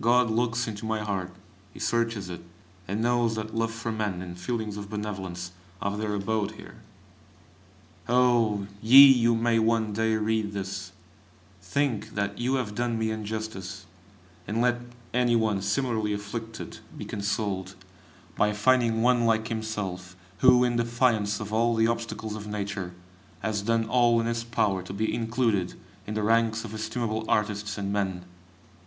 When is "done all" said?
23.60-24.22